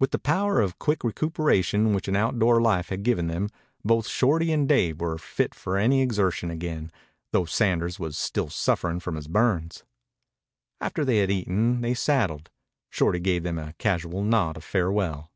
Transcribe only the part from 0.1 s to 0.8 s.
the power of